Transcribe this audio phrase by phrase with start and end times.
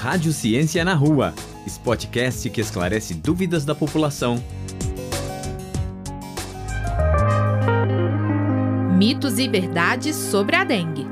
[0.00, 1.34] Rádio Ciência na Rua,
[1.84, 4.42] podcast que esclarece dúvidas da população.
[8.96, 11.06] Mitos e verdades sobre a dengue.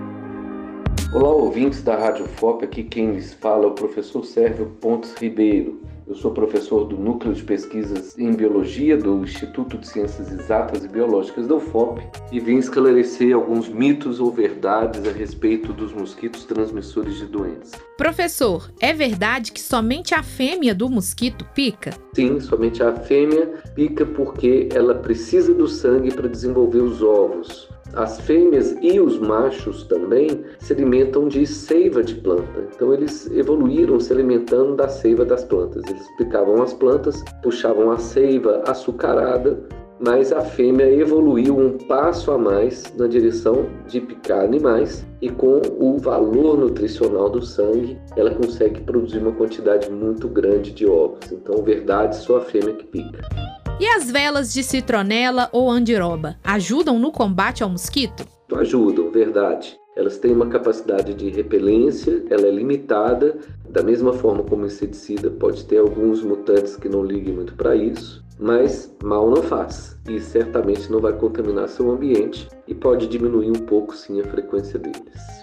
[1.12, 5.82] Olá, ouvintes da Rádio FOP, aqui quem lhes fala é o professor Sérgio Pontes Ribeiro.
[6.08, 10.88] Eu sou professor do Núcleo de Pesquisas em Biologia do Instituto de Ciências Exatas e
[10.88, 12.00] Biológicas da UFOP
[12.32, 17.72] e vim esclarecer alguns mitos ou verdades a respeito dos mosquitos transmissores de doenças.
[17.98, 21.90] Professor, é verdade que somente a fêmea do mosquito pica?
[22.14, 27.68] Sim, somente a fêmea pica porque ela precisa do sangue para desenvolver os ovos.
[27.94, 32.66] As fêmeas e os machos também se alimentam de seiva de planta.
[32.74, 35.82] Então eles evoluíram se alimentando da seiva das plantas.
[35.88, 39.58] Eles picavam as plantas, puxavam a seiva açucarada,
[40.00, 45.60] mas a fêmea evoluiu um passo a mais na direção de picar animais e com
[45.78, 51.32] o valor nutricional do sangue, ela consegue produzir uma quantidade muito grande de ovos.
[51.32, 53.47] Então, verdade, só a fêmea que pica.
[53.80, 58.26] E as velas de citronela ou andiroba ajudam no combate ao mosquito?
[58.52, 59.78] Ajudam, verdade.
[59.94, 63.36] Elas têm uma capacidade de repelência, ela é limitada,
[63.68, 67.76] da mesma forma como o inseticida pode ter alguns mutantes que não liguem muito para
[67.76, 73.50] isso, mas mal não faz e certamente não vai contaminar seu ambiente e pode diminuir
[73.50, 75.38] um pouco sim a frequência deles.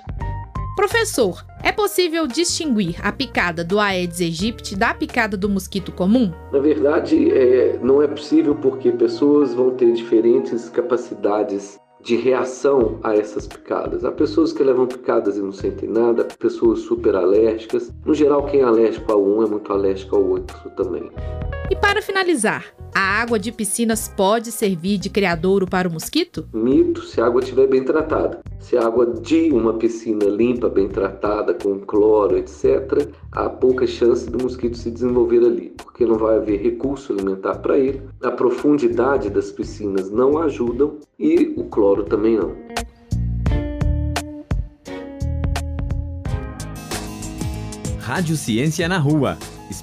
[0.76, 6.34] Professor, é possível distinguir a picada do Aedes aegypti da picada do mosquito comum?
[6.52, 13.16] Na verdade, é, não é possível porque pessoas vão ter diferentes capacidades de reação a
[13.16, 14.04] essas picadas.
[14.04, 17.92] Há pessoas que levam picadas e não sentem nada, pessoas super alérgicas.
[18.06, 21.10] No geral, quem é alérgico a um é muito alérgico ao outro também.
[21.72, 22.66] E para finalizar,
[22.96, 26.48] a água de piscinas pode servir de criadouro para o mosquito?
[26.54, 28.40] Mito, se a água estiver bem tratada.
[28.58, 34.30] Se a água de uma piscina limpa, bem tratada, com cloro, etc., há pouca chance
[34.30, 38.02] do mosquito se desenvolver ali, porque não vai haver recurso alimentar para ele.
[38.24, 42.56] A profundidade das piscinas não ajudam e o cloro também não.
[48.00, 49.38] Rádio Ciência na Rua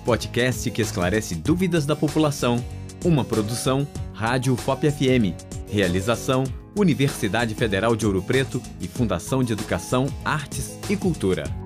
[0.04, 2.62] podcast que esclarece dúvidas da população.
[3.04, 5.34] Uma produção Rádio FOP FM.
[5.68, 6.44] Realização
[6.76, 11.62] Universidade Federal de Ouro Preto e Fundação de Educação, Artes e Cultura.